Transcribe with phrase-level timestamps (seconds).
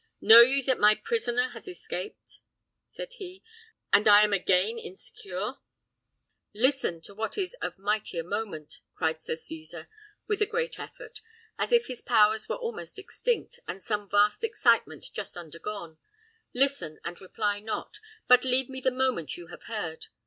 [0.19, 2.39] "Know ye that my prisoner has escaped,"
[2.87, 3.43] said he,
[3.93, 5.57] "and I am again insecure?"
[6.55, 9.87] "Listen to what is of mightier moment," cried Sir Cesar,
[10.27, 11.21] with a great effort,
[11.59, 15.99] as if his powers were almost extinct with some vast excitement just undergone.
[16.51, 20.07] "Listen, and reply not; but leave me the moment you have heard.